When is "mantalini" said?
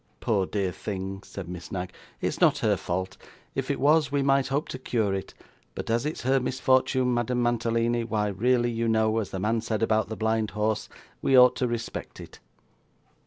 7.43-8.03